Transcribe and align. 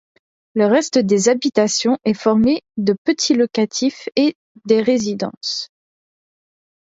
Le 0.55 0.65
reste 0.65 0.97
des 0.97 1.29
habitations 1.29 1.99
est 2.05 2.15
formé 2.15 2.63
de 2.77 2.95
petits 3.03 3.35
locatifs 3.35 4.09
et 4.15 4.35
des 4.65 4.81
résidences. 4.81 5.69